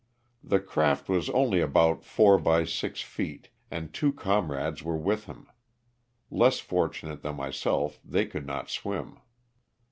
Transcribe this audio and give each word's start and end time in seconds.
The 0.43 0.59
craft 0.59 1.09
was 1.09 1.29
only 1.29 1.61
about 1.61 2.03
four 2.03 2.39
by 2.39 2.63
six 2.65 3.03
feet 3.03 3.49
and 3.69 3.93
two 3.93 4.11
comrades 4.11 4.81
were 4.81 4.97
with 4.97 5.25
him; 5.25 5.45
less 6.31 6.57
fortunate 6.57 7.21
than 7.21 7.35
myself 7.35 7.99
they 8.03 8.25
could 8.25 8.47
not 8.47 8.67
swim. 8.67 9.19